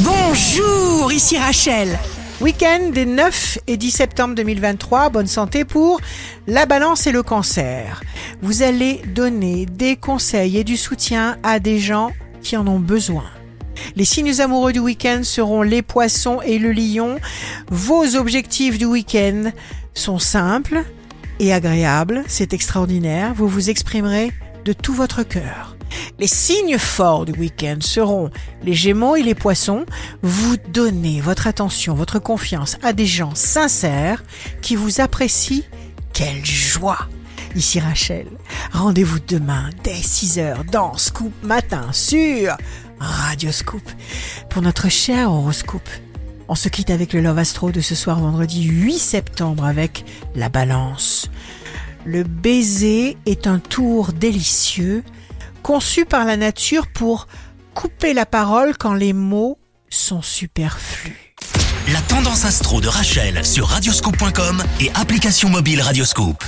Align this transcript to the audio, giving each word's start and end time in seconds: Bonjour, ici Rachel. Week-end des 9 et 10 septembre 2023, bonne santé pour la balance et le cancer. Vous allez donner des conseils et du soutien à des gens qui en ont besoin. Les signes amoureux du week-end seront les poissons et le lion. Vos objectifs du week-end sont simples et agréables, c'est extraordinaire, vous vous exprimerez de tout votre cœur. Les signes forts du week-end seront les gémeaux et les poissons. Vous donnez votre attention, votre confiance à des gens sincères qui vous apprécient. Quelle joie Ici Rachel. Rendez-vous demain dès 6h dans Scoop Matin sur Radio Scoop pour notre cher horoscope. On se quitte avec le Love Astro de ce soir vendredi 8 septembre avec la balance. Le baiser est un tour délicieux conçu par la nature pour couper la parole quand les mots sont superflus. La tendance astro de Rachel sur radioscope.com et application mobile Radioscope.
Bonjour, 0.00 1.10
ici 1.10 1.38
Rachel. 1.38 1.98
Week-end 2.42 2.90
des 2.92 3.06
9 3.06 3.60
et 3.66 3.78
10 3.78 3.90
septembre 3.90 4.34
2023, 4.34 5.08
bonne 5.08 5.26
santé 5.26 5.64
pour 5.64 6.02
la 6.46 6.66
balance 6.66 7.06
et 7.06 7.12
le 7.12 7.22
cancer. 7.22 8.02
Vous 8.42 8.62
allez 8.62 9.00
donner 9.14 9.64
des 9.64 9.96
conseils 9.96 10.58
et 10.58 10.64
du 10.64 10.76
soutien 10.76 11.38
à 11.42 11.60
des 11.60 11.78
gens 11.78 12.12
qui 12.42 12.58
en 12.58 12.66
ont 12.66 12.78
besoin. 12.78 13.24
Les 13.94 14.04
signes 14.04 14.38
amoureux 14.42 14.74
du 14.74 14.80
week-end 14.80 15.20
seront 15.22 15.62
les 15.62 15.80
poissons 15.80 16.42
et 16.42 16.58
le 16.58 16.72
lion. 16.72 17.16
Vos 17.70 18.16
objectifs 18.16 18.76
du 18.76 18.84
week-end 18.84 19.50
sont 19.94 20.18
simples 20.18 20.84
et 21.40 21.54
agréables, 21.54 22.22
c'est 22.28 22.52
extraordinaire, 22.52 23.32
vous 23.34 23.48
vous 23.48 23.70
exprimerez 23.70 24.30
de 24.66 24.74
tout 24.74 24.92
votre 24.92 25.22
cœur. 25.22 25.75
Les 26.18 26.28
signes 26.28 26.78
forts 26.78 27.26
du 27.26 27.32
week-end 27.32 27.76
seront 27.80 28.30
les 28.62 28.72
gémeaux 28.72 29.16
et 29.16 29.22
les 29.22 29.34
poissons. 29.34 29.84
Vous 30.22 30.56
donnez 30.72 31.20
votre 31.20 31.46
attention, 31.46 31.94
votre 31.94 32.18
confiance 32.18 32.78
à 32.82 32.94
des 32.94 33.04
gens 33.04 33.34
sincères 33.34 34.24
qui 34.62 34.76
vous 34.76 35.02
apprécient. 35.02 35.62
Quelle 36.14 36.44
joie 36.44 37.08
Ici 37.54 37.80
Rachel. 37.80 38.26
Rendez-vous 38.72 39.18
demain 39.28 39.68
dès 39.84 39.92
6h 39.92 40.70
dans 40.70 40.96
Scoop 40.96 41.32
Matin 41.42 41.92
sur 41.92 42.56
Radio 42.98 43.52
Scoop 43.52 43.82
pour 44.48 44.62
notre 44.62 44.88
cher 44.88 45.30
horoscope. 45.30 45.88
On 46.48 46.54
se 46.54 46.70
quitte 46.70 46.88
avec 46.88 47.12
le 47.12 47.20
Love 47.20 47.38
Astro 47.38 47.72
de 47.72 47.82
ce 47.82 47.94
soir 47.94 48.20
vendredi 48.20 48.62
8 48.62 48.98
septembre 48.98 49.64
avec 49.66 50.06
la 50.34 50.48
balance. 50.48 51.30
Le 52.06 52.22
baiser 52.22 53.18
est 53.26 53.46
un 53.46 53.58
tour 53.58 54.14
délicieux 54.14 55.02
conçu 55.66 56.04
par 56.04 56.24
la 56.24 56.36
nature 56.36 56.86
pour 56.86 57.26
couper 57.74 58.14
la 58.14 58.24
parole 58.24 58.76
quand 58.78 58.94
les 58.94 59.12
mots 59.12 59.58
sont 59.90 60.22
superflus. 60.22 61.34
La 61.92 62.00
tendance 62.02 62.44
astro 62.44 62.80
de 62.80 62.86
Rachel 62.86 63.44
sur 63.44 63.66
radioscope.com 63.66 64.62
et 64.80 64.92
application 64.94 65.48
mobile 65.48 65.80
Radioscope. 65.80 66.44